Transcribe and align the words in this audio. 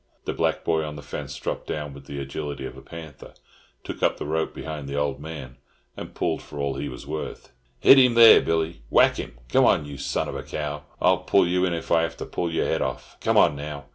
The 0.25 0.33
black 0.33 0.63
boy 0.63 0.83
on 0.83 0.95
the 0.95 1.03
fence 1.03 1.37
dropped 1.37 1.67
down 1.67 1.93
with 1.93 2.07
the 2.07 2.19
agility 2.19 2.65
of 2.65 2.75
a 2.75 2.81
panther, 2.81 3.35
took 3.83 4.01
up 4.01 4.17
the 4.17 4.25
rope 4.25 4.51
behind 4.51 4.89
the 4.89 4.97
old 4.97 5.19
man, 5.19 5.57
and 5.95 6.15
pulled 6.15 6.41
for 6.41 6.57
all 6.57 6.73
he 6.73 6.89
was 6.89 7.05
worth. 7.05 7.51
"Hit 7.81 7.99
him 7.99 8.15
there, 8.15 8.41
Billy! 8.41 8.81
Whack 8.89 9.17
him! 9.17 9.37
Come 9.49 9.65
on, 9.65 9.85
you 9.85 9.99
son 9.99 10.27
of 10.27 10.35
a 10.35 10.41
cow! 10.41 10.85
I'll 10.99 11.19
pull 11.19 11.47
you 11.47 11.65
in 11.65 11.75
if 11.75 11.91
I 11.91 12.01
have 12.01 12.17
to 12.17 12.25
pull 12.25 12.51
your 12.51 12.65
head 12.65 12.81
off. 12.81 13.17
Come 13.19 13.37
on, 13.37 13.55
now!" 13.55 13.85